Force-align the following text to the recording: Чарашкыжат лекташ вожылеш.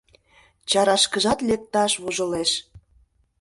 Чарашкыжат 0.69 1.39
лекташ 1.47 1.91
вожылеш. 2.03 2.51